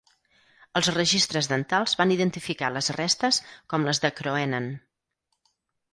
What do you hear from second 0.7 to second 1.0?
Els